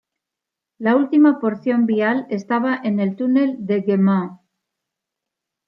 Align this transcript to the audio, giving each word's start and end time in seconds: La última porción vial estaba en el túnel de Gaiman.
La 0.79 0.95
última 0.95 1.39
porción 1.39 1.85
vial 1.85 2.25
estaba 2.31 2.75
en 2.83 2.99
el 2.99 3.15
túnel 3.15 3.57
de 3.59 3.81
Gaiman. 3.81 4.39